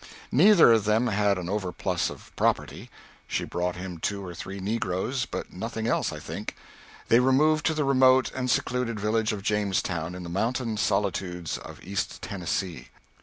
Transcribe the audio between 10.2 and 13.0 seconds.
the mountain solitudes of east Tennessee.